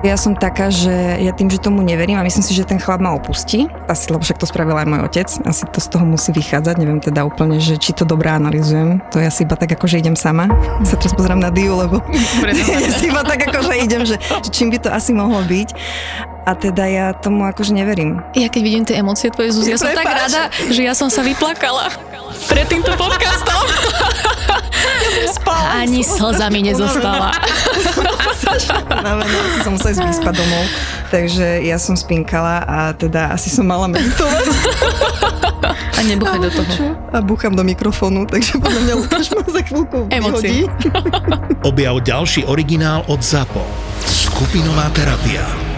[0.00, 3.04] Ja som taká, že ja tým, že tomu neverím a myslím si, že ten chlap
[3.04, 6.32] ma opustí, asi, lebo však to spravil aj môj otec, asi to z toho musí
[6.32, 9.84] vychádzať, neviem teda úplne, že či to dobre analizujem, to ja si iba tak ako,
[9.84, 10.48] že idem sama,
[10.88, 12.00] sa teraz pozerám na Diu, lebo
[12.80, 15.68] ja si iba tak ako, že idem, že, že čím by to asi mohlo byť.
[16.48, 18.24] A teda ja tomu akože neverím.
[18.32, 21.20] Ja keď vidím tie emócie tvoje, Zuzi, ja som tak rada, že ja som sa
[21.20, 21.92] vyplakala
[22.48, 23.62] pred týmto podcastom.
[25.36, 27.36] Spala Ani slza mi nezostala.
[29.00, 30.64] Navená som musela ísť vyspať domov,
[31.08, 34.44] takže ja som spinkala a teda asi som mala meditovať.
[36.00, 36.96] A nebuchaj do toho.
[37.12, 40.64] A búcham do mikrofónu, takže podľa mňa Lukáš ma za chvíľku Emócie.
[41.68, 43.60] Objav ďalší originál od ZAPO.
[44.08, 45.69] Skupinová terapia.